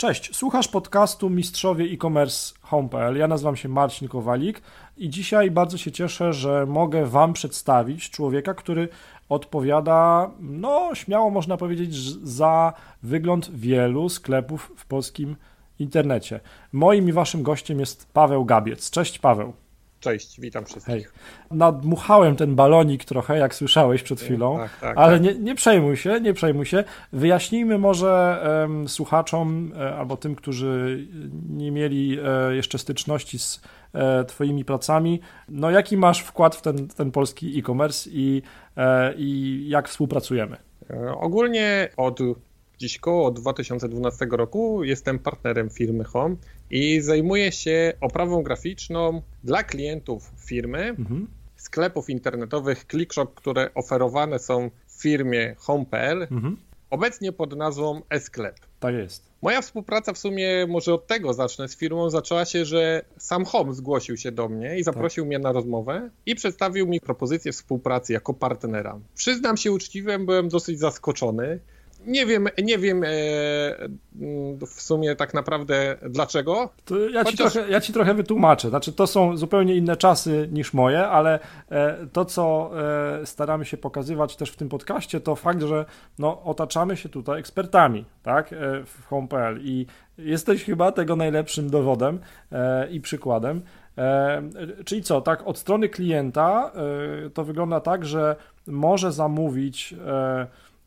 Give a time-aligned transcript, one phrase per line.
[0.00, 3.16] Cześć, słuchasz podcastu Mistrzowie e-commerce home.pl.
[3.16, 4.62] Ja nazywam się Marcin Kowalik
[4.96, 8.88] i dzisiaj bardzo się cieszę, że mogę Wam przedstawić człowieka, który
[9.28, 11.94] odpowiada, no śmiało można powiedzieć,
[12.28, 15.36] za wygląd wielu sklepów w polskim
[15.78, 16.40] internecie.
[16.72, 18.90] Moim i Waszym gościem jest Paweł Gabiec.
[18.90, 19.52] Cześć Paweł.
[20.00, 20.94] Cześć, witam wszystkich.
[20.94, 21.06] Hej.
[21.50, 25.22] Nadmuchałem ten balonik trochę, jak słyszałeś przed chwilą, tak, tak, ale tak.
[25.22, 26.84] Nie, nie przejmuj się, nie przejmuj się.
[27.12, 31.06] Wyjaśnijmy może um, słuchaczom e, albo tym, którzy
[31.48, 33.60] nie mieli e, jeszcze styczności z
[33.92, 38.42] e, Twoimi pracami, no jaki masz wkład w ten, ten polski e-commerce i,
[39.16, 40.56] i jak współpracujemy?
[41.16, 42.20] Ogólnie od
[42.80, 46.36] Dziś koło 2012 roku jestem partnerem firmy Home
[46.70, 51.26] i zajmuję się oprawą graficzną dla klientów firmy, mhm.
[51.56, 56.56] sklepów internetowych ClickShop, które oferowane są w firmie Home.pl, mhm.
[56.90, 58.56] obecnie pod nazwą e-sklep.
[58.80, 59.30] Tak jest.
[59.42, 63.74] Moja współpraca w sumie, może od tego zacznę z firmą, zaczęła się, że sam Home
[63.74, 65.28] zgłosił się do mnie i zaprosił tak.
[65.28, 68.98] mnie na rozmowę i przedstawił mi propozycję współpracy jako partnera.
[69.14, 71.60] Przyznam się uczciwie, byłem dosyć zaskoczony.
[72.06, 73.08] Nie wiem, nie wiem e,
[74.66, 76.70] w sumie tak naprawdę dlaczego.
[77.12, 77.52] Ja ci, Chociaż...
[77.52, 78.68] trochę, ja ci trochę wytłumaczę.
[78.68, 81.38] Znaczy, to są zupełnie inne czasy niż moje, ale
[81.70, 82.70] e, to, co
[83.22, 85.84] e, staramy się pokazywać też w tym podcaście, to fakt, że
[86.18, 88.54] no, otaczamy się tutaj ekspertami tak,
[88.86, 89.86] w Home.pl i
[90.18, 92.18] jesteś chyba tego najlepszym dowodem
[92.90, 93.62] i przykładem.
[94.84, 96.72] Czyli co, tak, od strony klienta
[97.34, 99.94] to wygląda tak, że może zamówić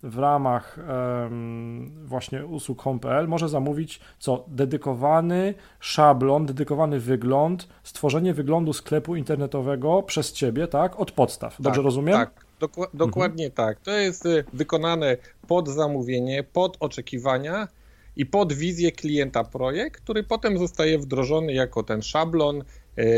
[0.04, 0.78] w ramach
[1.23, 4.46] um, właśnie usług Home.pl może zamówić co?
[4.48, 11.00] Dedykowany szablon, dedykowany wygląd, stworzenie wyglądu sklepu internetowego przez Ciebie, tak?
[11.00, 11.56] Od podstaw.
[11.62, 12.18] Dobrze tak, rozumiem?
[12.18, 13.68] Tak, Dok dokładnie mhm.
[13.68, 13.80] tak.
[13.80, 17.68] To jest y, wykonane pod zamówienie, pod oczekiwania
[18.16, 22.64] i pod wizję klienta projekt, który potem zostaje wdrożony jako ten szablon,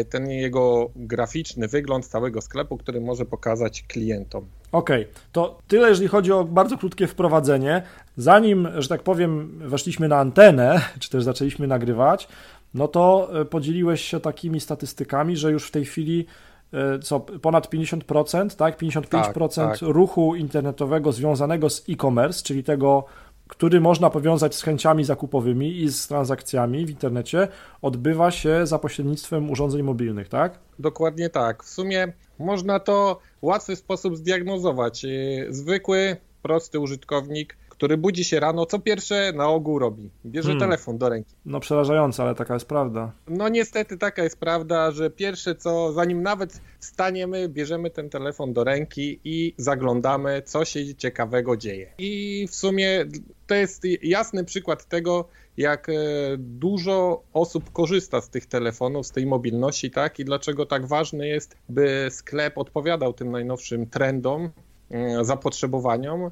[0.09, 4.45] ten jego graficzny wygląd całego sklepu, który może pokazać klientom.
[4.71, 5.13] Okej, okay.
[5.31, 7.81] to tyle, jeżeli chodzi o bardzo krótkie wprowadzenie.
[8.17, 12.27] Zanim, że tak powiem, weszliśmy na antenę, czy też zaczęliśmy nagrywać,
[12.73, 16.25] no to e, podzieliłeś się takimi statystykami, że już w tej chwili
[16.73, 18.81] e, co ponad 50%, tak?
[18.81, 19.79] 55% tak, tak.
[19.81, 23.05] ruchu internetowego związanego z e-commerce, czyli tego,
[23.47, 27.47] który można powiązać z chęciami zakupowymi i z transakcjami w internecie,
[27.81, 30.59] odbywa się za pośrednictwem urządzeń mobilnych, tak?
[30.79, 31.63] Dokładnie tak.
[31.63, 35.05] W sumie można to w łatwy sposób zdiagnozować.
[35.05, 40.09] Y, zwykły, prosty użytkownik, który budzi się rano, co pierwsze na ogół robi?
[40.25, 40.59] Bierze hmm.
[40.59, 41.35] telefon do ręki.
[41.45, 43.11] No przerażające, ale taka jest prawda.
[43.27, 48.63] No niestety taka jest prawda, że pierwsze co, zanim nawet staniemy, bierzemy ten telefon do
[48.63, 51.91] ręki i zaglądamy, co się ciekawego dzieje.
[51.97, 53.05] I w sumie
[53.47, 55.27] to jest jasny przykład tego,
[55.57, 55.93] jak e,
[56.37, 60.19] dużo osób korzysta z tych telefonów, z tej mobilności, tak?
[60.19, 64.49] I dlaczego tak ważne jest, by sklep odpowiadał tym najnowszym trendom,
[64.91, 66.31] e, zapotrzebowaniom,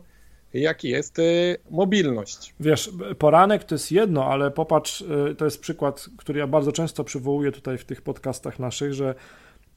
[0.59, 1.23] jaki jest e,
[1.71, 2.55] mobilność.
[2.59, 5.03] Wiesz, poranek to jest jedno, ale popatrz,
[5.37, 9.15] to jest przykład, który ja bardzo często przywołuję tutaj w tych podcastach naszych, że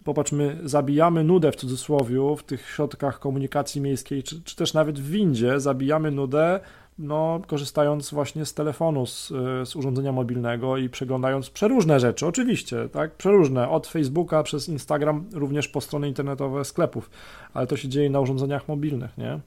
[0.05, 5.01] popatrz, my zabijamy nudę w cudzysłowie w tych środkach komunikacji miejskiej, czy, czy też nawet
[5.01, 6.61] w windzie zabijamy nudę
[6.99, 9.29] no, korzystając właśnie z telefonu, z,
[9.69, 15.69] z, urządzenia mobilnego i przeglądając przeróżne rzeczy, oczywiście, tak, przeróżne, od Facebooka przez Instagram, również
[15.69, 17.11] po strony internetowe sklepów,
[17.55, 19.41] ale to się dzieje na urządzeniach mobilnych, nie?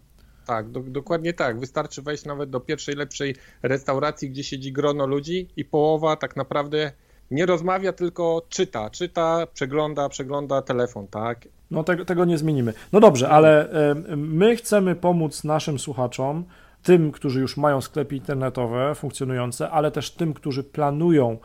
[0.49, 1.59] Tak, do, dokładnie tak.
[1.59, 6.91] Wystarczy wejść nawet do pierwszej, lepszej restauracji, gdzie siedzi grono ludzi i połowa tak naprawdę
[7.31, 11.47] nie rozmawia, tylko czyta, czyta, przegląda, przegląda telefon, tak?
[11.71, 12.73] No tego, tego nie zmienimy.
[12.91, 13.69] No dobrze, ale
[14.15, 16.43] my chcemy pomóc naszym słuchaczom
[16.83, 21.37] tym, którzy już mają sklepy internetowe funkcjonujące, ale też tym, którzy planują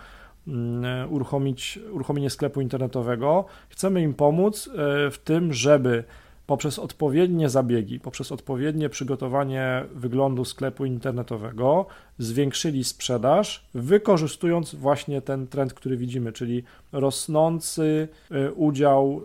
[0.48, 3.44] mm, uruchomić, uruchomienie sklepu internetowego.
[3.68, 6.04] Chcemy im pomóc e, w tym, żeby
[6.46, 11.86] poprzez odpowiednie zabiegi, poprzez odpowiednie przygotowanie wyglądu sklepu internetowego
[12.18, 19.22] zwiększyli sprzedaż, wykorzystując właśnie ten trend, który widzimy, czyli rosnący e, udział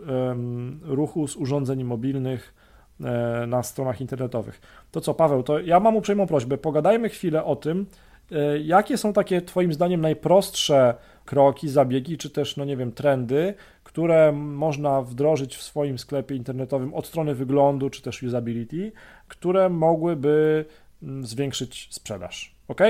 [0.84, 2.60] ruchu z urządzeń mobilnych
[3.04, 4.62] E, na stronach internetowych.
[4.92, 7.86] To co, Paweł, to ja mam uprzejmą prośbę, pogadajmy chwilę o tym,
[8.32, 10.94] e, jakie są takie Twoim zdaniem najprostsze
[11.26, 13.54] kroki, zabiegi, czy też, no nie wiem, trendy,
[13.90, 18.92] które można wdrożyć w swoim sklepie internetowym od strony wyglądu, czy też usability,
[19.28, 20.66] które mogłyby
[21.04, 22.56] mm, zwiększyć sprzedaż.
[22.68, 22.82] Ok?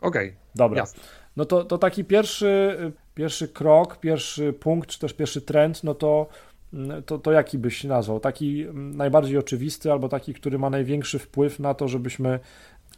[0.00, 0.16] Ok.
[0.54, 0.78] Dobra.
[0.78, 1.02] Jasne.
[1.36, 2.76] No to, to taki pierwszy,
[3.14, 6.26] pierwszy krok, pierwszy punkt, czy też pierwszy trend, no to
[7.06, 8.20] to, to jaki byś nazwał?
[8.20, 12.40] Taki najbardziej oczywisty, albo taki, który ma największy wpływ na to, żebyśmy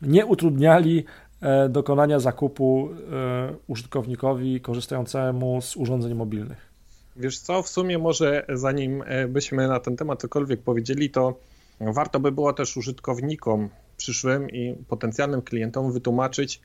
[0.03, 1.05] nie utrudniali
[1.41, 6.68] e, dokonania zakupu e, użytkownikowi korzystającemu z urządzeń mobilnych.
[7.19, 11.39] Wiesz co, w sumie może zanim byśmy na ten temat cokolwiek powiedzieli, to
[11.81, 16.61] warto by było też użytkownikom przyszłym i potencjalnym klientom wytłumaczyć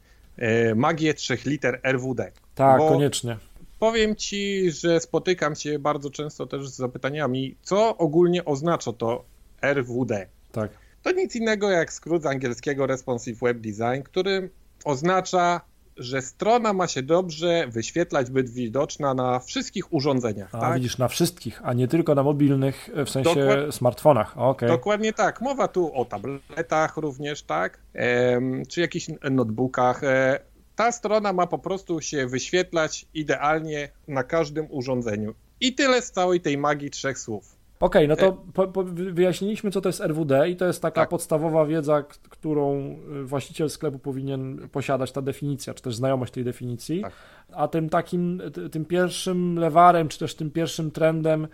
[0.75, 2.31] magię trzech liter RWD.
[2.55, 3.37] Tak, koniecznie.
[3.79, 9.23] Powiem ci, że spotykam się bardzo często też z zapytaniami, co ogólnie oznacza to
[9.61, 10.27] RWD.
[10.51, 10.71] Tak.
[11.03, 14.49] To nic innego jak skrót z angielskiego Responsive Web Design, który
[14.85, 15.61] oznacza,
[15.97, 20.55] że strona ma się dobrze wyświetlać, być widoczna na wszystkich urządzeniach.
[20.55, 20.75] A tak?
[20.75, 24.37] widzisz, na wszystkich, a nie tylko na mobilnych, w sensie smartfonach.
[24.37, 24.69] Okay.
[24.69, 25.41] Dokładnie tak.
[25.41, 27.79] Mowa tu o tabletach również, tak?
[27.93, 30.03] Ehm, czy jakichś notebookach.
[30.03, 30.39] E,
[30.75, 35.33] ta strona ma po prostu się wyświetlać idealnie na każdym urządzeniu.
[35.59, 37.62] I tyle z całej tej magii trzech słów.
[37.83, 40.81] Okej, okay, no to e- po, po wyjaśniliśmy, co to jest RWD i to jest
[40.81, 41.09] taka tak.
[41.09, 47.01] podstawowa wiedza, którą y, właściciel sklepu powinien posiadać, ta definicja, czy też znajomość tej definicji.
[47.01, 47.13] Tak.
[47.51, 48.41] A tym takim,
[48.71, 51.47] tym pierwszym lewarem, czy też tym pierwszym trendem,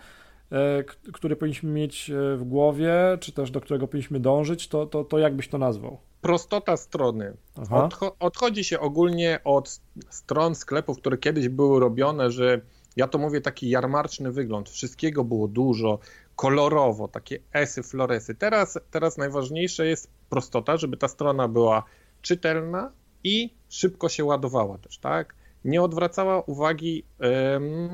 [0.52, 0.84] e,
[1.14, 5.18] który powinniśmy mieć e, w głowie, czy też do którego powinniśmy dążyć, to, to, to
[5.20, 5.98] jak byś to nazwał?
[6.22, 7.34] Prostota strony.
[7.72, 12.62] Odcho odchodzi się ogólnie od stron sklepów, które kiedyś były robione, że
[13.00, 16.00] ja to mówię taki jarmarczny wygląd, wszystkiego było dużo,
[16.36, 18.36] kolorowo, takie esy, floresy.
[18.36, 21.84] Teraz, teraz najważniejsze jest prostota, żeby ta strona była
[22.22, 22.92] czytelna
[23.24, 25.36] i szybko się ładowała też, tak?
[25.66, 27.04] Nie odwracała uwagi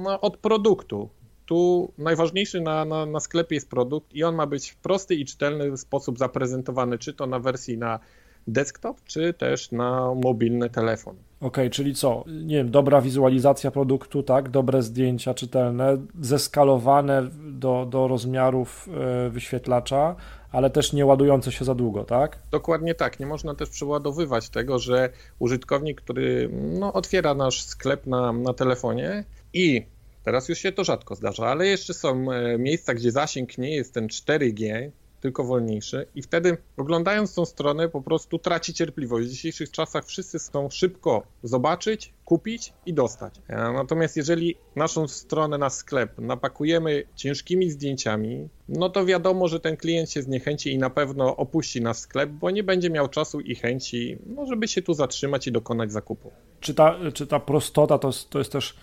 [0.04, 1.10] no, od produktu.
[1.46, 5.26] Tu najważniejszy na, na, na sklepie jest produkt i on ma być w prosty i
[5.26, 8.00] czytelny sposób zaprezentowany, czy to na wersji na
[8.48, 11.16] desktop, czy też na mobilny telefon.
[11.16, 12.24] Okej, okay, czyli co?
[12.28, 14.50] Nie wiem, dobra wizualizacja produktu, tak?
[14.50, 18.90] Dobre zdjęcia czytelne, zeskalowane do, do rozmiarów
[19.26, 20.16] e, wyświetlacza,
[20.52, 22.40] ale też nie ładujące się za długo, tak?
[22.52, 23.20] Dokładnie tak.
[23.20, 25.10] Nie można też przeładowywać tego, że
[25.40, 26.50] użytkownik, który
[26.80, 29.86] no, otwiera nasz sklep na, na telefonie i
[30.24, 33.94] teraz już się to rzadko zdarza, ale jeszcze są e, miejsca, gdzie zasięg nie jest
[33.94, 34.92] ten 4G,
[35.26, 39.28] tylko wolniejszy i wtedy oglądając tą stronę po prostu traci cierpliwość.
[39.28, 43.42] W dzisiejszych czasach wszyscy chcą szybko zobaczyć, kupić i dostać.
[43.48, 49.78] E, natomiast jeżeli naszą stronę na sklep napakujemy ciężkimi zdjęciami, no to wiadomo, że ten
[49.78, 53.56] klient się zniechęci i na pewno opuści nasz sklep, bo nie będzie miał czasu i
[53.56, 56.32] chęci, no, żeby się tu zatrzymać i dokonać zakupu.
[56.60, 58.76] Czy ta, czy ta prostota to, to jest też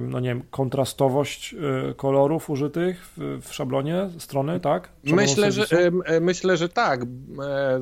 [0.00, 4.88] no nie wiem, kontrastowość e, kolorów użytych w, szablonie strony, tak?
[5.04, 5.66] myślę, że,
[6.20, 7.02] myślę, że tak.
[7.02, 7.06] E,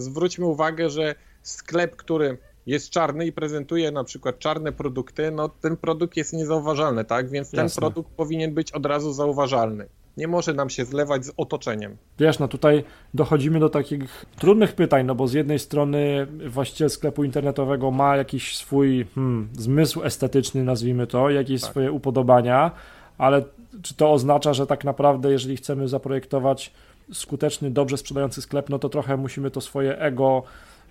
[0.00, 5.76] zwróćmy uwagę, że sklep, który jest czarny i prezentuje na przykład czarne produkty, no ten
[5.76, 7.30] produkt jest niezauważalny, tak?
[7.30, 7.80] Więc ten Jasne.
[7.80, 9.86] produkt powinien być od razu zauważalny
[10.16, 11.96] nie może nam się zlewać z otoczeniem.
[12.18, 17.24] Wiesz, no tutaj dochodzimy do takich trudnych pytań, no bo z jednej strony właściciel sklepu
[17.24, 21.70] internetowego ma jakiś swój hmm, zmysł estetyczny, nazwijmy to, jakieś tak.
[21.70, 22.70] swoje upodobania,
[23.18, 23.44] ale
[23.82, 26.72] czy to oznacza, że tak naprawdę, jeżeli chcemy zaprojektować
[27.12, 30.42] skuteczny, dobrze sprzedający sklep, no to trochę musimy to swoje ego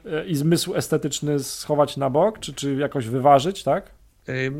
[0.06, 3.92] e, i zmysł estetyczny schować na bok, czy, czy jakoś wyważyć, tak?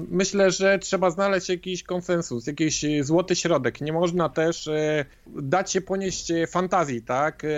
[0.10, 3.82] Myślę, że trzeba znaleźć jakiś konsensus, jakiś złoty środek.
[3.82, 7.50] Nie można też e, dać się ponieść fantazji, tak, e,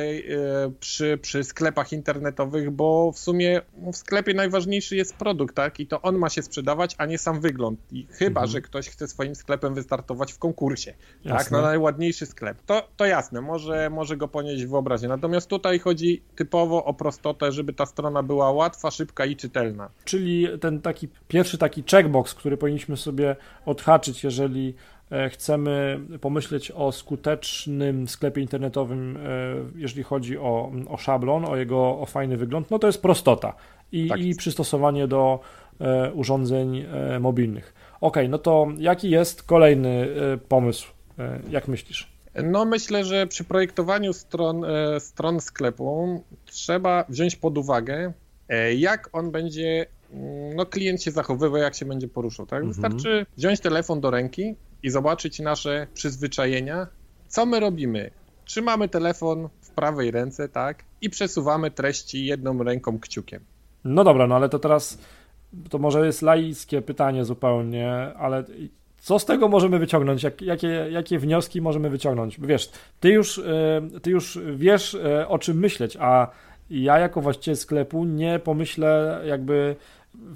[0.79, 3.61] przy, przy sklepach internetowych, bo w sumie
[3.93, 7.41] w sklepie najważniejszy jest produkt, tak, i to on ma się sprzedawać, a nie sam
[7.41, 7.79] wygląd.
[7.91, 8.51] I chyba, mhm.
[8.51, 11.43] że ktoś chce swoim sklepem wystartować w konkursie, tak, jasne.
[11.43, 12.57] tak, na najładniejszy sklep.
[12.65, 15.07] To, to jasne, może, może go ponieść wyobraźnię.
[15.07, 19.89] Natomiast tutaj chodzi typowo o prostotę, żeby ta strona była łatwa, szybka i czytelna.
[20.05, 24.75] Czyli ten taki pierwszy taki checkbox, który powinniśmy sobie odhaczyć, jeżeli
[25.11, 29.19] e, chcemy pomyśleć o skutecznym sklepie internetowym, e,
[29.75, 33.53] jeżeli chodzi o, o szablon, o jego o fajny wygląd, no to jest prostota
[33.91, 35.39] i, tak i przystosowanie do
[35.79, 36.85] e, urządzeń
[37.19, 37.73] mobilnych.
[38.01, 40.07] Ok, no to jaki jest kolejny
[40.49, 40.87] pomysł?
[41.49, 42.13] Jak myślisz?
[42.43, 44.65] No myślę, że przy projektowaniu stron,
[44.99, 48.13] stron sklepu trzeba wziąć pod uwagę,
[48.75, 49.85] jak on będzie
[50.55, 52.63] no klient się zachowywał, jak się będzie poruszał, tak?
[52.63, 52.73] Mhm.
[52.73, 56.87] Wystarczy wziąć telefon do ręki i zobaczyć nasze przyzwyczajenia.
[57.27, 58.11] Co my robimy?
[58.45, 60.83] Trzymamy telefon w prawej ręce, tak?
[61.01, 63.43] I przesuwamy treści jedną ręką kciukiem.
[63.83, 64.97] No dobra, no ale to teraz
[65.69, 68.43] to może jest laickie pytanie zupełnie, ale
[68.97, 70.23] co z tego możemy wyciągnąć?
[70.23, 72.39] Jak, jakie, jakie wnioski możemy wyciągnąć?
[72.39, 76.27] Wiesz, ty już, e, ty już wiesz, e, o czym myśleć, a
[76.69, 79.75] ja jako właściciel sklepu nie pomyślę jakby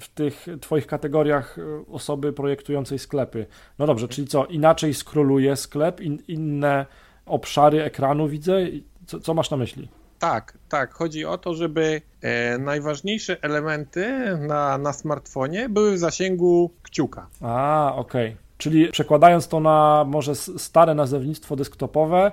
[0.00, 3.46] w tych Twoich kategoriach e, osoby projektującej sklepy.
[3.78, 6.86] No dobrze, czyli co, inaczej skroluje sklep, in, inne
[7.26, 8.58] obszary ekranu widzę?
[9.06, 9.88] Co, co masz na myśli?
[10.18, 10.94] Tak, tak.
[10.94, 17.26] Chodzi o to, żeby e, najważniejsze elementy na, na smartfonie były w zasięgu kciuka.
[17.40, 18.28] A, okej.
[18.28, 18.48] Okay.
[18.58, 22.32] Czyli przekładając to na może stare nazewnictwo desktopowe,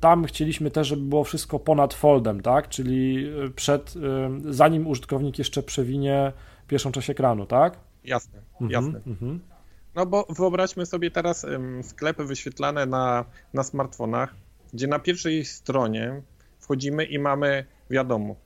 [0.00, 2.68] tam chcieliśmy też, żeby było wszystko ponad foldem, tak?
[2.68, 6.32] Czyli y, przed, y, zanim użytkownik jeszcze przewinie
[6.68, 7.78] pierwszą część ekranu, tak?
[8.04, 9.00] Jasne, mhm, jasne.
[9.06, 9.40] Mhm.
[9.94, 11.46] No bo wyobraźmy sobie teraz
[11.82, 14.34] sklepy wyświetlane na, na smartfonach,
[14.72, 16.22] gdzie na pierwszej stronie
[16.58, 18.36] wchodzimy i mamy, wiadomo,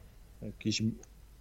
[0.42, 0.82] jakiś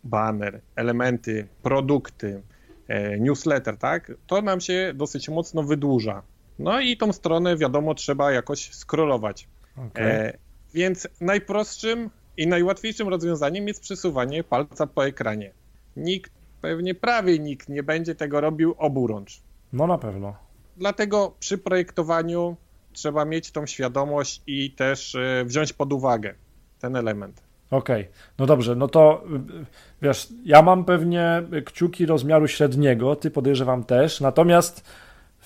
[0.04, 2.42] banner, elementy, produkty,
[2.88, 4.12] e, newsletter, tak?
[4.28, 6.22] To nam się dosyć mocno wydłuża.
[6.60, 9.48] No i tą stronę, wiadomo, trzeba jakoś scrollować.
[9.78, 10.06] Okay.
[10.06, 10.38] E,
[10.74, 15.52] więc najprostszym i najłatwiejszym rozwiązaniem jest przesuwanie palca po ekranie.
[15.98, 16.32] Nikt,
[16.62, 19.42] pewnie prawie nikt nie będzie tego robił oburącz.
[19.74, 20.36] No na pewno.
[20.78, 22.56] Dlatego przy projektowaniu
[22.94, 26.34] trzeba mieć tą świadomość i też e, wziąć pod uwagę
[26.80, 27.44] ten element.
[27.72, 28.14] Okej, okay.
[28.40, 29.24] no dobrze, no to
[30.02, 34.84] wiesz, ja mam pewnie kciuki rozmiaru średniego, ty podejrzewam też, natomiast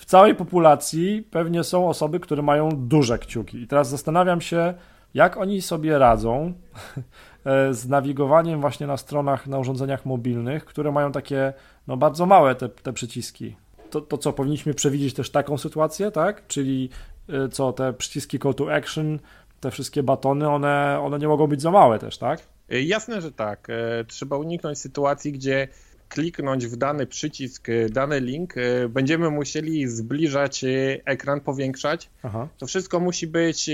[0.00, 3.62] w całej populacji pewnie są osoby, które mają duże kciuki.
[3.62, 4.74] I teraz zastanawiam się,
[5.14, 6.52] jak oni sobie radzą
[7.44, 11.52] e, z nawigowaniem właśnie na stronach, na urządzeniach mobilnych, które mają takie
[11.86, 13.56] no, bardzo małe te, te przyciski.
[13.90, 16.46] To, to co, powinniśmy przewidzieć też taką sytuację, tak?
[16.46, 16.90] Czyli
[17.28, 19.18] e, co, te przyciski call to action,
[19.60, 22.40] te wszystkie batony, one, one nie mogą być za małe też, tak?
[22.70, 23.68] E, jasne, że tak.
[24.06, 25.68] Trzeba uniknąć sytuacji, gdzie
[26.10, 28.54] kliknąć w dany przycisk, dany link,
[28.88, 30.64] będziemy musieli zbliżać
[31.04, 32.10] ekran, powiększać.
[32.22, 32.48] Aha.
[32.58, 33.70] To wszystko musi być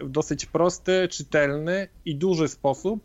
[0.00, 3.00] w dosyć prosty, czytelny i duży sposób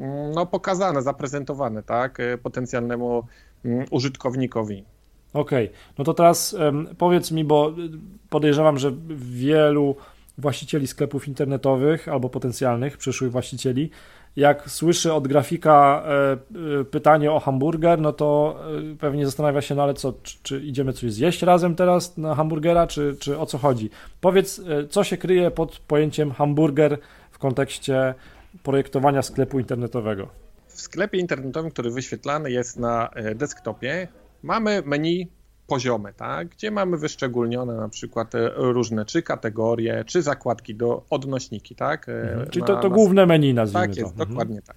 [0.00, 3.26] mm, no, pokazane, zaprezentowane, tak, potencjalnemu
[3.64, 4.84] mm, użytkownikowi.
[5.32, 5.78] Okej, okay.
[5.98, 6.56] no to teraz
[6.98, 7.74] powiedz mi, bo
[8.30, 9.96] podejrzewam, że wielu
[10.38, 13.90] właścicieli sklepów internetowych albo potencjalnych przyszłych właścicieli,
[14.36, 16.32] jak słyszy od grafika e,
[16.80, 18.60] e, pytanie o hamburger, no to
[18.92, 22.34] e, pewnie zastanawia się, no ale co, czy, czy, idziemy coś zjeść razem teraz na
[22.34, 23.90] hamburgera, czy, czy o co chodzi?
[24.20, 26.98] Powiedz, co się kryje pod pojęciem hamburger
[27.30, 28.14] w kontekście
[28.62, 30.28] projektowania sklepu internetowego?
[30.66, 34.08] W sklepie internetowym, który wyświetlany jest na desktopie,
[34.42, 35.28] mamy menu
[35.70, 36.48] poziome, tak?
[36.48, 41.74] gdzie mamy wyszczególnione na przykład e, różne czy kategorie, czy zakładki do odnośniki.
[41.74, 42.08] Tak?
[42.08, 42.50] E, mhm.
[42.50, 42.94] Czyli to, to na...
[42.94, 44.12] główne menu nazwijmy Tak jest, to.
[44.12, 44.28] Mhm.
[44.28, 44.76] dokładnie tak.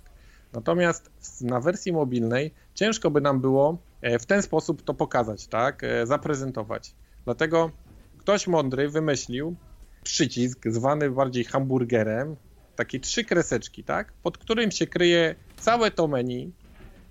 [0.53, 5.81] Natomiast na wersji mobilnej ciężko by nam było e, w ten sposób to pokazać, tak?
[6.03, 6.95] zaprezentować.
[7.25, 7.71] Dlatego
[8.17, 9.55] ktoś mądry wymyślił
[10.03, 12.35] przycisk zwany bardziej hamburgerem,
[12.75, 14.13] takie trzy kreseczki, tak?
[14.23, 16.51] pod którym się kryje całe to menu,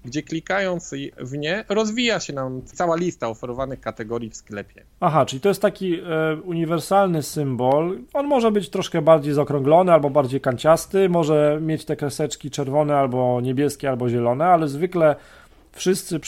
[0.05, 4.85] gdzie klikając w nie rozwija się nam cała lista oferowanych kategorii w sklepie.
[5.01, 6.03] Aha, czyli to jest taki e,
[6.45, 7.99] uniwersalny symbol.
[8.15, 13.41] On może być troszkę bardziej zaokrąglony albo bardziej kanciasty, może mieć te kreseczki czerwone albo
[13.41, 15.17] niebieskie albo zielone, ale zwykle
[15.73, 16.21] wszyscy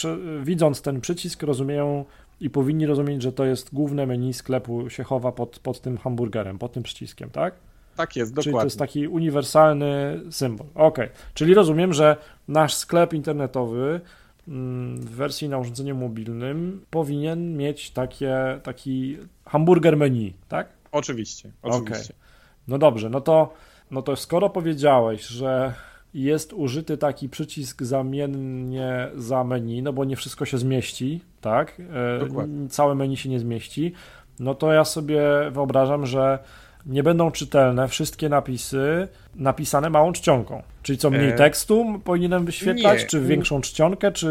[0.43, 2.05] widząc ten przycisk rozumieją
[2.41, 6.59] i powinni rozumieć, że to jest główne menu sklepu się chowa pod, pod tym hamburgerem,
[6.59, 7.53] pod tym przyciskiem, tak?
[7.95, 8.43] Tak jest, dokładnie.
[8.51, 10.67] Czyli to jest taki uniwersalny symbol.
[10.75, 10.97] Ok,
[11.33, 14.01] czyli rozumiem, że nasz sklep internetowy
[14.47, 20.67] mm, w wersji na urządzeniu mobilnym powinien mieć takie, taki hamburger menu, tak?
[20.91, 22.13] Oczywiście, oczywiście.
[22.13, 22.25] Okay.
[22.67, 23.53] No dobrze, no to,
[23.91, 25.73] no to skoro powiedziałeś, że
[26.13, 31.81] jest użyty taki przycisk zamiennie za menu, no bo nie wszystko się zmieści, tak?
[32.19, 32.69] E, Dokładnie.
[32.69, 33.93] Całe menu się nie zmieści,
[34.39, 35.21] no to ja sobie
[35.51, 36.39] wyobrażam, że
[36.85, 40.63] nie będą czytelne wszystkie napisy napisane małą czcionką.
[40.83, 41.33] Czyli co, mniej e...
[41.33, 43.07] tekstu powinienem wyświetlać, nie.
[43.07, 44.27] czy większą czcionkę, czy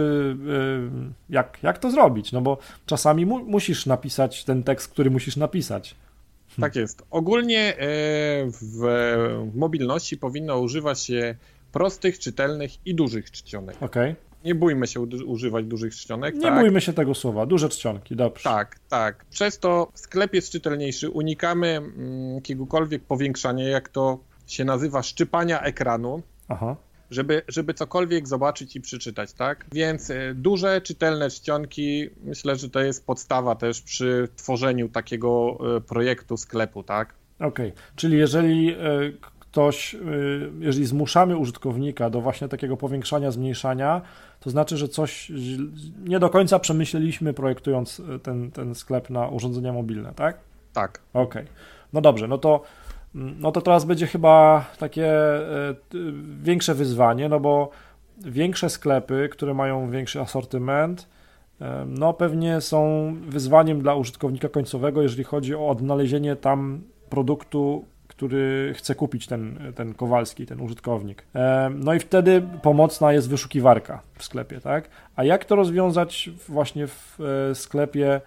[0.47, 0.91] yy,
[1.31, 2.33] jak, jak to zrobić?
[2.33, 5.95] No bo czasami mu musisz napisać ten tekst, który musisz napisać.
[6.61, 7.03] Tak jest.
[7.11, 7.87] Ogólnie e,
[8.47, 8.83] w
[9.55, 11.35] mobilności powinno używać się
[11.73, 13.77] prostych, czytelnych i dużych czcionek.
[13.81, 14.11] Okej.
[14.11, 14.24] Okay.
[14.45, 16.35] Nie bójmy się używać dużych czcionek.
[16.35, 16.61] Nie tak?
[16.61, 18.45] bójmy się tego słowa, duże czcionki, dobrze.
[18.45, 19.25] Tak, tak.
[19.31, 26.23] Przez to sklep jest czytelniejszy, unikamy mm, jakiegokolwiek powiększania, jak to się nazywa, szczypania ekranu.
[26.49, 26.77] Aha.
[27.11, 29.67] Żeby, żeby cokolwiek zobaczyć i przeczytać, tak?
[29.73, 35.81] Więc y, duże, czytelne czcionki, myślę, że to jest podstawa też przy tworzeniu takiego y,
[35.81, 37.15] projektu sklepu, tak?
[37.39, 37.73] Okej, okay.
[37.97, 39.17] czyli jeżeli y,
[39.55, 39.97] ktoś,
[40.61, 44.03] jeżeli zmuszamy użytkownika do właśnie takiego powiększania, zmniejszania,
[44.41, 45.33] to znaczy, że coś
[46.05, 50.39] nie do końca przemyśleliśmy projektując e, ten, ten sklep na urządzenia mobilne, tak?
[50.73, 51.01] Tak.
[51.13, 51.43] Okej.
[51.43, 51.55] Okay.
[51.93, 52.63] No dobrze, no to,
[53.15, 55.75] mm, no to teraz będzie chyba takie e,
[56.43, 57.71] większe wyzwanie, no bo
[58.19, 61.09] większe sklepy, które mają większy asortyment,
[61.87, 68.95] no pewnie są wyzwaniem dla użytkownika końcowego, jeżeli chodzi o odnalezienie tam produktu który chce
[68.95, 71.25] kupić ten, ten Kowalski, ten użytkownik.
[71.35, 74.89] E, no i wtedy pomocna jest wyszukiwarka w sklepie, tak?
[75.17, 77.19] A jak to rozwiązać właśnie w
[77.51, 78.21] e, sklepie,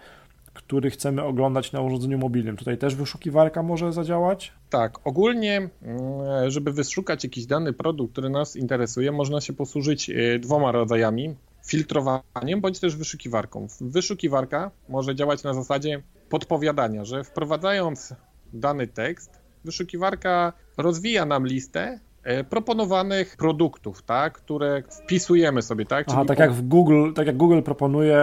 [0.54, 2.56] który chcemy oglądać na urządzeniu mobilnym?
[2.56, 4.52] Tutaj też wyszukiwarka może zadziałać?
[4.70, 10.38] Tak, ogólnie, mm, żeby wyszukać jakiś dany produkt, który nas interesuje, można się posłużyć e,
[10.38, 11.34] dwoma rodzajami
[11.66, 13.66] filtrowaniem bądź też wyszukiwarką.
[13.80, 18.14] Wyszukiwarka może działać na zasadzie podpowiadania, że wprowadzając
[18.52, 26.06] dany tekst, wyszukiwarka rozwija nam listę e, proponowanych produktów, tak, które wpisujemy sobie, tak?
[26.08, 28.20] Aha, tak jak w Google, tak jak Google proponuje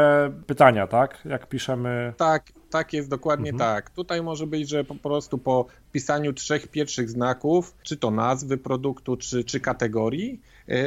[0.47, 1.21] pytania, tak?
[1.25, 2.13] Jak piszemy.
[2.17, 3.69] Tak, tak jest dokładnie mhm.
[3.69, 3.89] tak.
[3.89, 9.17] Tutaj może być, że po prostu po wpisaniu trzech pierwszych znaków, czy to nazwy produktu,
[9.17, 10.77] czy, czy kategorii, yy,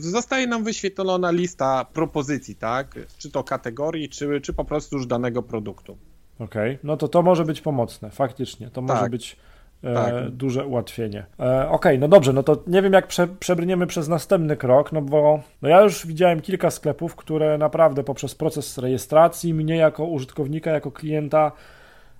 [0.00, 2.98] zostaje nam wyświetlona lista propozycji, tak?
[3.18, 5.96] Czy to kategorii, czy, czy po prostu już danego produktu.
[6.38, 6.78] Okej, okay.
[6.82, 8.70] no to to może być pomocne, faktycznie.
[8.70, 9.10] To może tak.
[9.10, 9.49] być E,
[9.82, 10.30] tak.
[10.30, 11.26] duże ułatwienie.
[11.40, 14.92] E, Okej, okay, no dobrze, no to nie wiem jak prze, przebrniemy przez następny krok,
[14.92, 20.04] no bo no ja już widziałem kilka sklepów, które naprawdę poprzez proces rejestracji mnie jako
[20.04, 21.52] użytkownika, jako klienta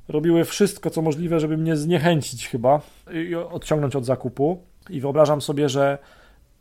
[0.08, 2.80] robiły wszystko, co możliwe, żeby mnie zniechęcić chyba
[3.12, 4.62] i odciągnąć od zakupu.
[4.90, 5.98] I wyobrażam sobie, że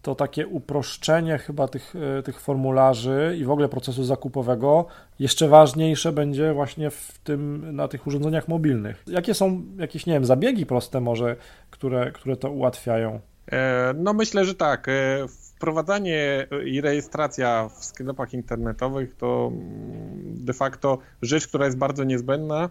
[0.01, 4.85] to takie uproszczenie chyba tych, e, tych formularzy i w ogóle procesu zakupowego
[5.19, 9.03] jeszcze ważniejsze będzie właśnie w tym, na tych urządzeniach mobilnych.
[9.07, 11.35] Jakie są jakieś, nie wiem, zabiegi proste może,
[11.69, 13.19] które, które to ułatwiają?
[13.51, 14.87] E, no myślę, że tak.
[14.87, 22.03] E, wprowadzanie i rejestracja w sklepach internetowych to mm, de facto rzecz, która jest bardzo
[22.03, 22.69] niezbędna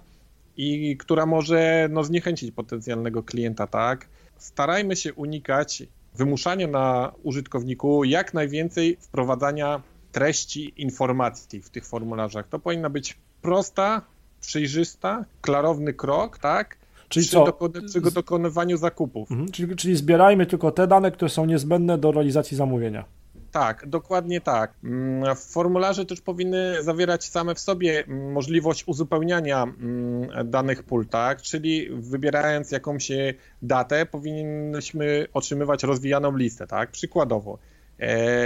[0.57, 4.09] i która może no, zniechęcić potencjalnego klienta, tak?
[4.37, 5.83] Starajmy się unikać
[6.19, 9.83] wymuszanie na użytkowniku jak najwięcej wprowadzania
[10.13, 12.49] treści informacji w tych formularzach.
[12.49, 14.03] To powinna być prosta,
[14.41, 16.77] przejrzysta, klarowny krok, tak?
[17.09, 17.59] Czyli przy, co?
[17.89, 19.31] przy dokonywaniu zakupów.
[19.31, 23.05] Mhm, czyli, czyli zbierajmy tylko te dane, które są niezbędne do realizacji zamówienia.
[23.53, 24.73] Tak, dokładnie tak.
[24.85, 31.43] Mm, formularze też powinny zawierać same w sobie mm, możliwość uzupełniania mm, danych pól, tak?
[31.43, 33.09] Czyli wybierając jakąś
[33.63, 36.91] datę, powinniśmy otrzymywać rozwijaną listę, tak?
[36.91, 37.78] Przykładowo, E,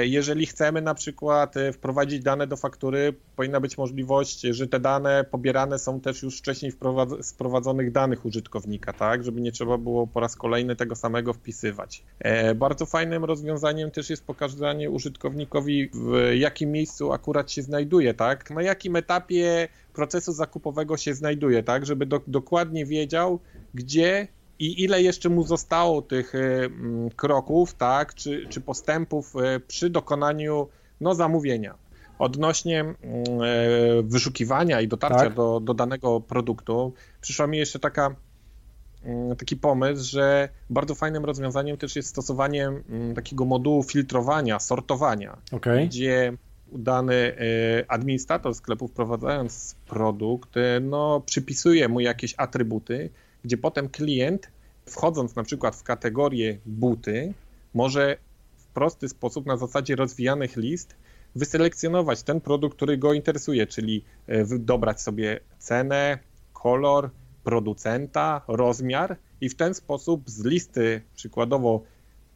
[0.02, 5.24] jeżeli chcemy na przykład e, wprowadzić dane do faktury, powinna być możliwość, że te dane
[5.30, 6.72] pobierane są też już wcześniej
[7.20, 12.04] z wprowadzonych danych użytkownika, tak, żeby nie trzeba było po raz kolejny tego samego wpisywać.
[12.18, 18.50] E, bardzo fajnym rozwiązaniem też jest pokazanie użytkownikowi, w jakim miejscu akurat się znajduje, tak,
[18.50, 23.40] na jakim etapie procesu zakupowego się znajduje, tak, żeby do, dokładnie wiedział,
[23.74, 24.28] gdzie
[24.62, 26.38] i ile jeszcze mu zostało tych e,
[27.16, 30.68] kroków, tak, czy, czy postępów e, przy dokonaniu
[31.00, 31.74] no, zamówienia.
[32.18, 32.94] Odnośnie e,
[34.02, 35.34] wyszukiwania i dotarcia tak.
[35.34, 38.16] do, do danego produktu, przyszła mi jeszcze taka,
[39.38, 42.70] taki pomysł, że bardzo fajnym rozwiązaniem też jest stosowanie
[43.14, 45.86] takiego modułu filtrowania, sortowania, okay.
[45.86, 46.32] gdzie
[46.72, 47.36] dany
[47.88, 53.10] administrator sklepu wprowadzając produkt, no, przypisuje mu jakieś atrybuty,
[53.44, 54.50] gdzie potem klient,
[54.86, 57.34] wchodząc na przykład w kategorię buty,
[57.74, 58.16] może
[58.56, 60.94] w prosty sposób na zasadzie rozwijanych list
[61.34, 66.18] wyselekcjonować ten produkt, który go interesuje, czyli e, dobrać sobie cenę,
[66.52, 67.10] kolor,
[67.44, 71.82] producenta, rozmiar i w ten sposób z listy przykładowo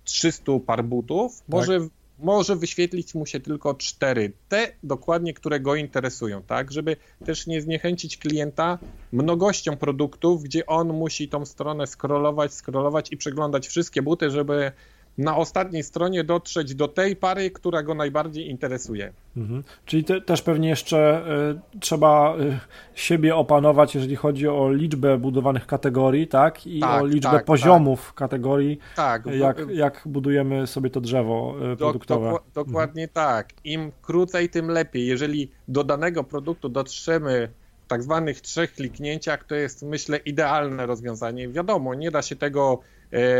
[0.04, 1.48] 300 par butów tak.
[1.48, 1.88] może
[2.18, 7.60] może wyświetlić mu się tylko cztery, te dokładnie, które go interesują, tak, żeby też nie
[7.60, 8.78] zniechęcić klienta
[9.12, 14.72] mnogością produktów, gdzie on musi tą stronę scrollować, scrollować i przeglądać wszystkie buty, żeby
[15.18, 19.12] na ostatniej stronie dotrzeć do tej pary, która go najbardziej interesuje.
[19.36, 19.64] Mhm.
[19.86, 21.22] Czyli te, też pewnie jeszcze
[21.74, 22.58] y, trzeba y,
[22.94, 26.66] siebie opanować, jeżeli chodzi o liczbę budowanych kategorii, tak?
[26.66, 28.14] I tak, o liczbę tak, poziomów tak.
[28.14, 28.78] kategorii,
[29.38, 32.30] jak, jak budujemy sobie to drzewo y, produktowe.
[32.30, 33.14] Do, do, dokładnie mhm.
[33.14, 33.48] tak.
[33.64, 35.06] Im krócej, tym lepiej.
[35.06, 37.48] Jeżeli do danego produktu dotrzemy
[37.84, 41.48] w tak zwanych trzech kliknięciach, to jest myślę idealne rozwiązanie.
[41.48, 42.80] Wiadomo, nie da się tego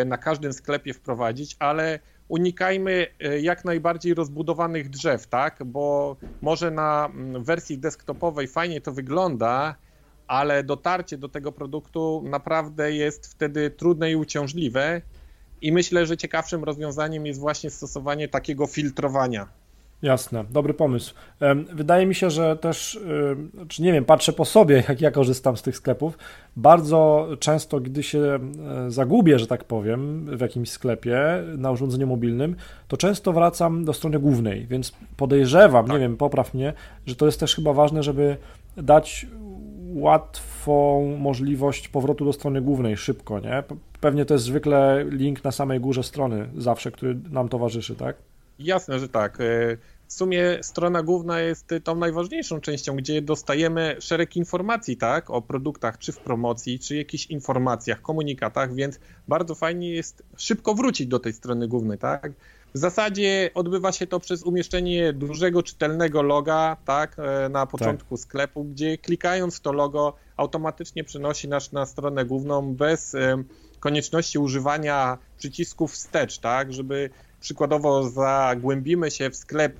[0.07, 5.65] na każdym sklepie wprowadzić, ale unikajmy e, jak najbardziej rozbudowanych drzew, tak?
[5.65, 9.77] Bo może na mm, wersji desktopowej fajnie to wygląda,
[10.27, 15.03] ale dotarcie do tego produktu naprawdę jest wtedy trudne i uciążliwe.
[15.61, 19.53] I myślę, że ciekawszym rozwiązaniem jest właśnie stosowanie takiego filtrowania.
[20.03, 21.15] Jasne, dobry pomysł.
[21.73, 23.01] Wydaje mi się, że też,
[23.69, 26.19] czy nie wiem, patrzę po sobie, jak ja korzystam z tych sklepów.
[26.57, 28.39] Bardzo często, gdy się
[28.89, 31.19] zagubię, że tak powiem, w jakimś sklepie
[31.59, 32.57] na urządzeniu mobilnym,
[32.89, 35.95] to często wracam do strony głównej, więc podejrzewam, tak.
[35.95, 36.73] nie wiem, popraw mnie,
[37.07, 38.37] że to jest też chyba ważne, żeby
[38.77, 39.27] dać
[39.95, 43.63] łatwą możliwość powrotu do strony głównej szybko, nie?
[44.01, 48.17] Pewnie to jest zwykle link na samej górze strony zawsze, który nam towarzyszy, tak?
[48.59, 49.41] Jasne, że tak.
[49.41, 49.77] E,
[50.09, 55.99] w sumie strona główna jest tą najważniejszą częścią, gdzie dostajemy szereg informacji, tak, o produktach,
[55.99, 61.33] czy w promocji, czy jakichś informacjach, komunikatach, więc bardzo fajnie jest szybko wrócić do tej
[61.33, 62.33] strony głównej, tak.
[62.75, 68.23] W zasadzie odbywa się to przez umieszczenie dużego, czytelnego loga, tak, e, na początku tak.
[68.23, 73.43] sklepu, gdzie klikając to logo automatycznie przenosi nas na stronę główną bez e,
[73.81, 79.77] konieczności używania przycisków wstecz, tak, żeby przykładowo zagłębimy się w sklep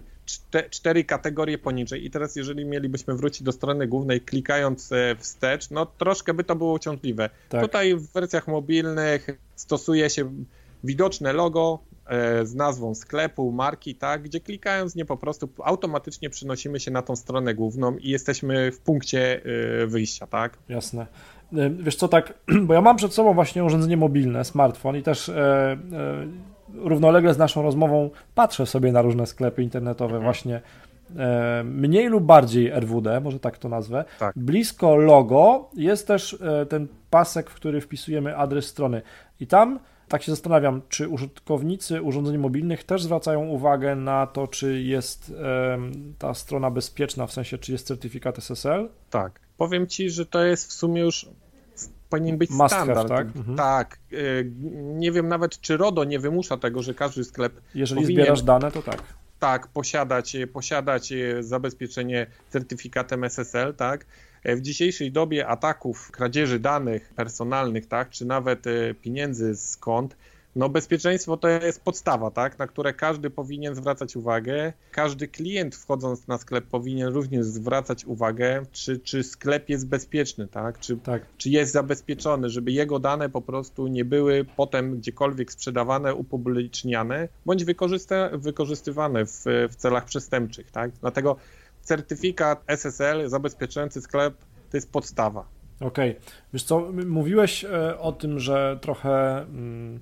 [0.71, 5.87] cztery kategorie poniżej i teraz jeżeli mielibyśmy wrócić do strony głównej klikając e, wstecz, no
[5.87, 7.31] troszkę by to było uciążliwe.
[7.49, 7.63] Tak.
[7.63, 10.33] Tutaj w wersjach mobilnych stosuje się
[10.85, 16.81] widoczne logo e, z nazwą sklepu, marki, tak, gdzie klikając nie po prostu automatycznie przenosimy
[16.81, 19.41] się na tą stronę główną i jesteśmy w punkcie
[19.83, 20.59] e, wyjścia, tak?
[20.69, 21.07] Jasne.
[21.79, 22.35] Wiesz co, tak,
[22.67, 25.31] bo ja mam przed sobą właśnie urządzenie mobilne, smartfon i też
[26.77, 30.25] równolegle z naszą rozmową patrzę sobie na różne sklepy internetowe mhm.
[30.25, 30.61] właśnie
[31.17, 34.05] e, mniej lub bardziej RWD, może tak to nazwę.
[34.19, 34.35] Tak.
[34.39, 39.03] Blisko logo jest też e, ten pasek, w który wpisujemy adres strony
[39.41, 44.83] i tam tak się zastanawiam, czy użytkownicy urządzeń mobilnych też zwracają uwagę na to, czy
[44.83, 45.35] jest
[46.19, 48.89] ta strona bezpieczna, w sensie, czy jest certyfikat SSL?
[49.11, 49.41] Tak.
[49.57, 51.27] Powiem Ci, że to jest w sumie już
[52.09, 53.09] powinien być Must standard.
[53.09, 53.37] Have, tak?
[53.37, 53.57] Mhm.
[53.57, 53.99] tak.
[54.13, 54.17] E,
[54.95, 57.61] nie wiem nawet, czy RODO nie wymusza tego, że każdy sklep.
[57.75, 59.03] Jeżeli powinien, zbierasz dane, to tak.
[59.39, 64.07] Tak, posiadać, posiadać zabezpieczenie certyfikatem SSL, tak.
[64.45, 68.65] W dzisiejszej dobie ataków, kradzieży danych personalnych, tak, czy nawet
[69.03, 70.17] pieniędzy z kont,
[70.57, 74.73] no bezpieczeństwo to jest podstawa, tak, na które każdy powinien zwracać uwagę.
[74.91, 80.81] Każdy klient wchodząc na sklep powinien również zwracać uwagę, czy, czy sklep jest bezpieczny, tak,
[80.81, 81.23] czy, tak.
[81.37, 87.65] czy jest zabezpieczony, żeby jego dane po prostu nie były potem gdziekolwiek sprzedawane, upubliczniane, bądź
[88.33, 90.91] wykorzystywane w, w celach przestępczych, tak.
[91.01, 91.37] Dlatego
[91.83, 94.35] certyfikat SSL zabezpieczający sklep
[94.71, 95.57] to jest podstawa.
[95.81, 96.11] Okej.
[96.11, 96.23] Okay.
[96.53, 100.01] Wiesz co, mówiłeś e, o tym, że trochę mm,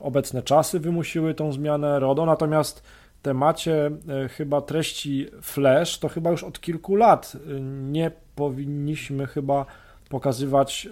[0.00, 2.82] obecne czasy wymusiły tą zmianę RODO, natomiast
[3.22, 7.36] temacie e, chyba treści Flash to chyba już od kilku lat
[7.82, 9.66] nie powinniśmy chyba
[10.08, 10.88] pokazywać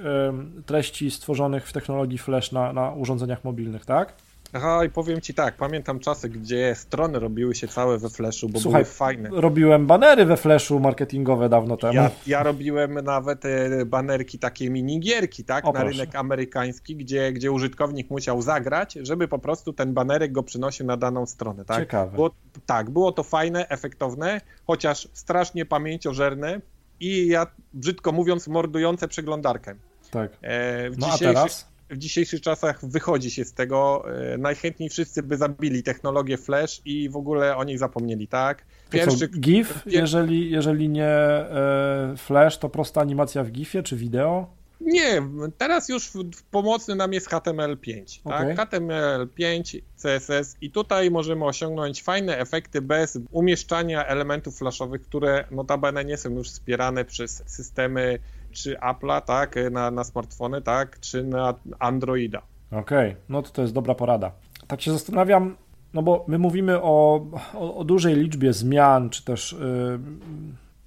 [0.66, 4.14] treści stworzonych w technologii Flash na, na urządzeniach mobilnych, tak?
[4.52, 8.60] Aha, i powiem ci tak, pamiętam czasy, gdzie strony robiły się całe we Flashu, bo
[8.60, 9.30] Słuchaj, były fajne.
[9.32, 11.94] robiłem banery we Flashu marketingowe dawno temu.
[11.94, 15.92] Ja, ja robiłem nawet e, banerki, takie minigierki, tak, o, na proszę.
[15.92, 20.96] rynek amerykański, gdzie, gdzie użytkownik musiał zagrać, żeby po prostu ten banerek go przynosił na
[20.96, 21.78] daną stronę, tak.
[21.78, 22.12] Ciekawe.
[22.16, 22.30] Było,
[22.66, 26.60] tak, było to fajne, efektowne, chociaż strasznie pamięciożerne
[27.00, 29.74] i ja, brzydko mówiąc, mordujące przeglądarkę.
[30.10, 30.30] Tak.
[30.42, 31.68] E, no a teraz?
[31.90, 34.04] W dzisiejszych czasach wychodzi się z tego.
[34.34, 38.64] E, najchętniej wszyscy by zabili technologię Flash i w ogóle o niej zapomnieli, tak?
[38.90, 44.58] Pierwszy, co, GIF, jeżeli, jeżeli nie e, Flash, to prosta animacja w GIFie czy wideo?
[44.80, 45.22] Nie,
[45.58, 46.10] teraz już
[46.50, 48.56] pomocny nam jest HTML5, okay.
[48.56, 48.70] tak?
[48.70, 56.16] HTML5, CSS i tutaj możemy osiągnąć fajne efekty bez umieszczania elementów flashowych, które notabene nie
[56.16, 58.18] są już wspierane przez systemy
[58.52, 62.42] czy Apple'a, tak, na, na smartfony, tak, czy na Androida.
[62.72, 63.22] Okej, okay.
[63.28, 64.32] no to to jest dobra porada.
[64.66, 65.56] Tak się zastanawiam,
[65.94, 69.98] no bo my mówimy o, o, o dużej liczbie zmian, czy też yy,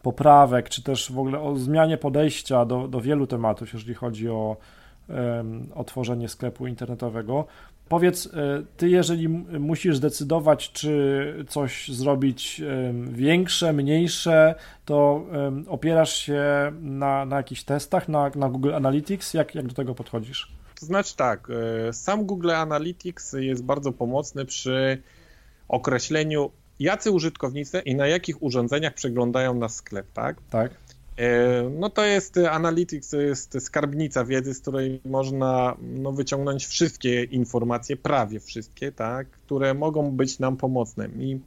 [0.02, 4.58] poprawek, czy też w ogóle o zmianie podejścia do, do wielu tematów, jeżeli chodzi o
[5.10, 5.16] yy,
[5.76, 7.46] o tworzenie sklepu internetowego.
[7.92, 12.62] Powiedz, e, ty, jeżeli musisz zdecydować, czy coś zrobić
[13.12, 15.26] większe, mniejsze, to
[15.68, 16.44] opierasz się
[16.82, 19.34] na, na jakichś testach, na, na Google Analytics?
[19.34, 20.52] Jak, jak do tego podchodzisz?
[20.80, 21.48] To znaczy tak,
[21.90, 25.02] e, sam Google Analytics jest bardzo pomocny przy
[25.68, 30.38] określeniu, jacy użytkownicy i na jakich urządzeniach przeglądają nasz sklep, tak?
[30.50, 30.72] Tak.
[31.22, 37.24] E, no to jest Analytics, to jest skarbnica wiedzy, z której można no, wyciągnąć wszystkie
[37.24, 41.08] informacje, prawie wszystkie, tak, które mogą być nam pomocne.
[41.20, 41.40] I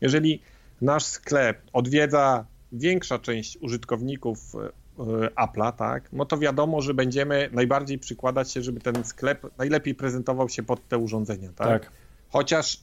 [0.00, 0.42] jeżeli
[0.80, 7.98] nasz sklep odwiedza większa część użytkowników e, Apple'a, tak, no to wiadomo, że będziemy najbardziej
[7.98, 11.82] przykładać się, żeby ten sklep najlepiej prezentował się pod te urządzenia, tak?
[11.82, 11.92] tak.
[12.28, 12.80] Chociaż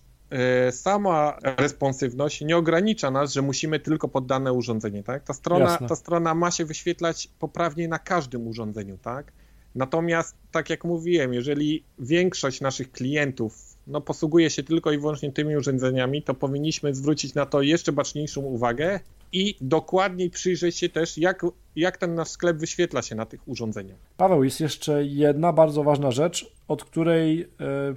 [0.72, 5.24] sama responsywność nie ogranicza nas, że musimy tylko pod dane urządzenie, tak?
[5.24, 9.32] Ta strona, ta strona ma się wyświetlać poprawnie na każdym urządzeniu, tak?
[9.76, 15.58] Natomiast, tak jak mówiłem, jeżeli większość naszych klientów no, posługuje się tylko i wyłącznie tymi
[15.58, 19.00] urządzeniami, to powinniśmy zwrócić na to jeszcze baczniejszą uwagę
[19.34, 23.98] i dokładniej przyjrzeć się też, jak, jak ten nasz sklep wyświetla się na tych urządzeniach.
[24.18, 27.46] Paweł, jest jeszcze jedna bardzo ważna rzecz, od której e,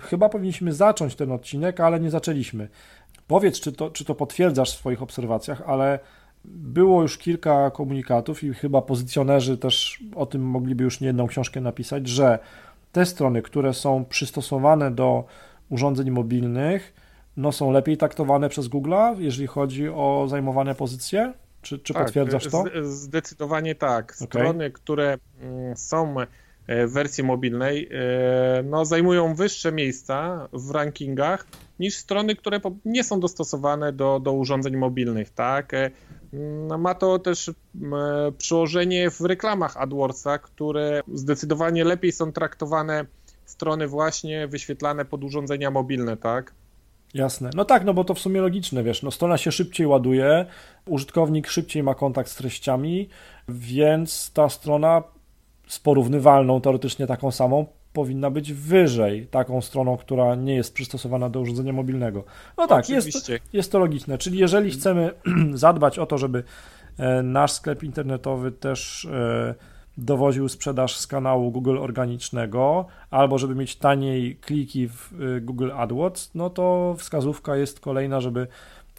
[0.00, 2.68] chyba powinniśmy zacząć ten odcinek, ale nie zaczęliśmy.
[3.26, 5.98] Powiedz, czy to, czy to potwierdzasz w swoich obserwacjach, ale
[6.44, 11.60] było już kilka komunikatów i chyba pozycjonerzy też o tym mogliby już nie jedną książkę
[11.60, 12.38] napisać, że
[12.92, 15.24] te strony, które są przystosowane do
[15.74, 16.94] urządzeń mobilnych,
[17.36, 21.32] no są lepiej taktowane przez Google'a, jeżeli chodzi o zajmowane pozycje?
[21.62, 22.64] Czy, czy tak, potwierdzasz to?
[22.82, 24.14] Zdecydowanie tak.
[24.14, 24.70] Strony, okay.
[24.70, 26.20] które mm, są
[26.66, 31.46] e, w wersji mobilnej, e, no, zajmują wyższe miejsca w rankingach
[31.78, 35.72] niż strony, które nie są dostosowane do, do urządzeń mobilnych, tak?
[36.68, 37.50] No, ma to też
[38.38, 43.06] przełożenie w reklamach AdWordsa, które zdecydowanie lepiej są traktowane
[43.44, 46.54] strony właśnie wyświetlane pod urządzenia mobilne, tak?
[47.14, 47.50] Jasne.
[47.54, 50.46] No tak, no bo to w sumie logiczne, wiesz, no strona się szybciej ładuje,
[50.86, 53.08] użytkownik szybciej ma kontakt z treściami,
[53.48, 55.02] więc ta strona
[55.66, 61.40] z porównywalną, teoretycznie taką samą, powinna być wyżej taką stroną, która nie jest przystosowana do
[61.40, 62.24] urządzenia mobilnego.
[62.56, 64.18] No tak, jest, jest to logiczne.
[64.18, 65.10] Czyli jeżeli chcemy
[65.54, 66.44] zadbać o to, żeby
[66.98, 69.54] e, nasz sklep internetowy też e,
[69.98, 76.30] dowoził sprzedaż z kanału Google organicznego, albo żeby mieć taniej kliki w y, Google AdWords,
[76.34, 78.46] no to wskazówka jest kolejna, żeby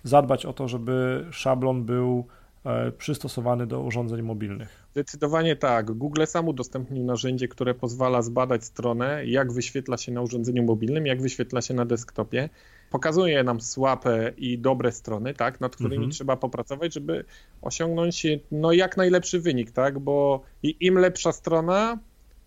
[0.03, 2.25] zadbać o to, żeby szablon był
[2.65, 4.85] e, przystosowany do urządzeń mobilnych.
[4.91, 5.91] Zdecydowanie tak.
[5.91, 11.21] Google sam udostępnił narzędzie, które pozwala zbadać stronę, jak wyświetla się na urządzeniu mobilnym, jak
[11.21, 12.49] wyświetla się na desktopie
[12.89, 16.11] pokazuje nam słabe i dobre strony, tak, nad którymi mhm.
[16.11, 17.25] trzeba popracować, żeby
[17.61, 21.99] osiągnąć no, jak najlepszy wynik, tak, bo im lepsza strona,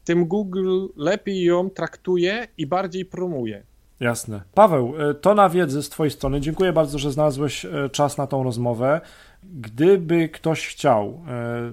[0.04, 3.62] tym Google lepiej ją traktuje i bardziej promuje.
[4.00, 4.42] Jasne.
[4.54, 6.40] Paweł, e, to na wiedzy z Twojej strony.
[6.40, 9.00] Dziękuję bardzo, że znalazłeś e, czas na tą rozmowę.
[9.42, 11.72] Gdyby ktoś chciał e,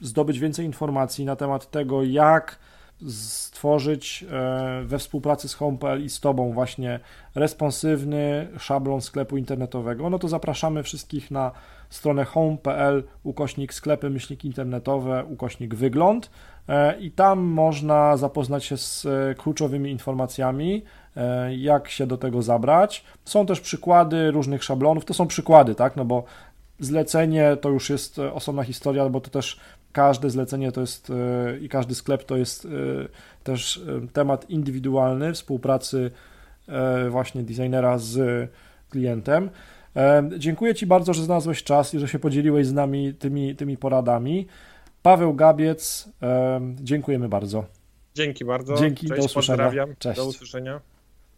[0.00, 2.58] zdobyć więcej informacji na temat tego, jak
[3.06, 7.00] stworzyć e, we współpracy z Home.pl i z Tobą właśnie
[7.34, 11.52] responsywny szablon sklepu internetowego, no to zapraszamy wszystkich na
[11.90, 16.30] stronę home.pl ukośnik sklepy myślnik internetowe ukośnik wygląd
[16.68, 20.84] e, i tam można zapoznać się z e, kluczowymi informacjami,
[21.56, 23.04] jak się do tego zabrać.
[23.24, 26.24] Są też przykłady różnych szablonów, to są przykłady, tak, no bo
[26.80, 29.60] zlecenie to już jest osobna historia, bo to też
[29.92, 32.68] każde zlecenie to jest e, i każdy sklep to jest e,
[33.44, 36.10] też e, temat indywidualny współpracy
[37.10, 38.50] właśnie designera z
[38.90, 39.50] klientem.
[40.38, 44.46] Dziękuję Ci bardzo, że znalazłeś czas i że się podzieliłeś z nami tymi, tymi poradami.
[45.02, 46.08] Paweł Gabiec,
[46.74, 47.64] dziękujemy bardzo.
[48.14, 48.74] Dzięki bardzo.
[48.74, 49.64] Dzięki, Cześć, do usłyszenia.
[49.64, 49.94] Pozdrawiam.
[49.98, 50.16] Cześć.
[50.16, 50.80] Do usłyszenia.